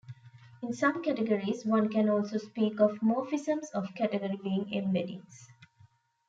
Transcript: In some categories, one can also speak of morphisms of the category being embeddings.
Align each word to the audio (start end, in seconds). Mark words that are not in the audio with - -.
In 0.63 0.73
some 0.73 1.03
categories, 1.03 1.63
one 1.63 1.87
can 1.87 2.09
also 2.09 2.39
speak 2.39 2.79
of 2.79 3.03
morphisms 3.03 3.69
of 3.75 3.85
the 3.85 3.93
category 3.93 4.39
being 4.43 4.65
embeddings. 4.73 5.45